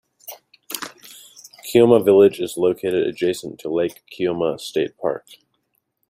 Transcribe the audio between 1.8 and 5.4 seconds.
Village is located adjacent to Lake Keomah State Park.